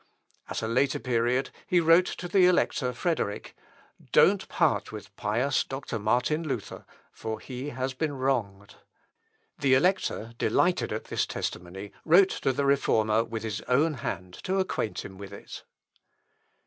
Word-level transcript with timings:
At 0.49 0.63
a 0.63 0.67
later 0.67 0.97
period 0.97 1.51
he 1.67 1.79
wrote 1.79 2.07
to 2.07 2.27
the 2.27 2.47
Elector 2.47 2.91
Frederick, 2.91 3.55
"Don't 4.11 4.47
part 4.49 4.91
with 4.91 5.15
pious 5.15 5.63
Dr. 5.63 5.99
Martin 5.99 6.41
Luther; 6.43 6.85
for 7.11 7.39
he 7.39 7.69
has 7.69 7.93
been 7.93 8.13
wronged." 8.13 8.77
The 9.59 9.75
Elector 9.75 10.33
delighted 10.39 10.91
at 10.91 11.03
this 11.03 11.27
testimony, 11.27 11.91
wrote 12.03 12.39
the 12.41 12.65
Reformer 12.65 13.23
with 13.23 13.43
his 13.43 13.61
own 13.67 13.93
hand 13.93 14.33
to 14.41 14.57
acquaint 14.57 15.05
him 15.05 15.19
with 15.19 15.31
it. 15.33 15.63